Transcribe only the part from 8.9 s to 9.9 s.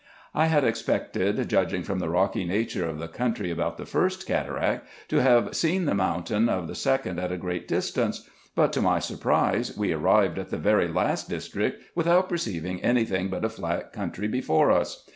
surprise